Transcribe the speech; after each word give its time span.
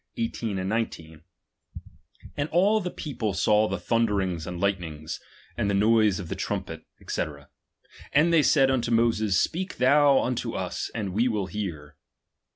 4nd 0.17 1.19
all 2.49 2.79
the 2.81 2.89
people 2.89 3.35
saw 3.35 3.67
the 3.67 3.77
thunderingti 3.77 4.47
and 4.47 4.59
lightenings, 4.59 5.19
and 5.55 5.69
the 5.69 5.75
noise 5.75 6.19
of 6.19 6.27
the 6.27 6.35
trumpet, 6.35 6.81
&c. 7.07 7.23
And 8.11 8.33
they 8.33 8.41
said 8.41 8.71
unto 8.71 8.89
Moses, 8.89 9.37
speak 9.39 9.75
thou 9.77 10.23
unto 10.23 10.53
us, 10.55 10.89
and 10.95 11.13
we 11.13 11.27
will 11.27 11.45
hear. 11.45 11.97